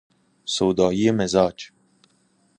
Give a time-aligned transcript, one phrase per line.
[0.45, 1.71] سودایی مزاج